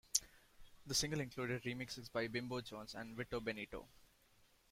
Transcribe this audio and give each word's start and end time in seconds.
The 0.87 0.95
single 0.95 1.19
included 1.21 1.61
remixes 1.61 2.11
by 2.11 2.27
Bimbo 2.27 2.61
Jones 2.61 2.95
and 2.95 3.15
Vito 3.15 3.39
Benito. 3.39 3.87